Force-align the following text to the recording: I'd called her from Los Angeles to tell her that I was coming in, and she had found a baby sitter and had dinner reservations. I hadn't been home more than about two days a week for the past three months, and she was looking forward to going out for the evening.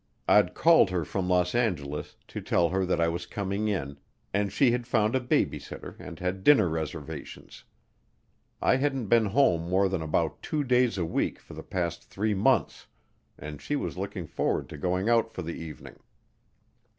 I'd 0.27 0.55
called 0.55 0.89
her 0.89 1.05
from 1.05 1.29
Los 1.29 1.53
Angeles 1.53 2.15
to 2.29 2.41
tell 2.41 2.69
her 2.69 2.87
that 2.87 2.99
I 2.99 3.07
was 3.07 3.27
coming 3.27 3.67
in, 3.67 3.99
and 4.33 4.51
she 4.51 4.71
had 4.71 4.87
found 4.87 5.15
a 5.15 5.19
baby 5.19 5.59
sitter 5.59 5.95
and 5.99 6.17
had 6.17 6.43
dinner 6.43 6.67
reservations. 6.69 7.65
I 8.63 8.77
hadn't 8.77 9.09
been 9.09 9.27
home 9.27 9.69
more 9.69 9.87
than 9.87 10.01
about 10.01 10.41
two 10.41 10.63
days 10.63 10.97
a 10.97 11.05
week 11.05 11.37
for 11.37 11.53
the 11.53 11.61
past 11.61 12.03
three 12.09 12.33
months, 12.33 12.87
and 13.37 13.61
she 13.61 13.75
was 13.75 13.95
looking 13.95 14.25
forward 14.25 14.69
to 14.69 14.77
going 14.79 15.07
out 15.07 15.31
for 15.35 15.43
the 15.43 15.53
evening. 15.53 15.99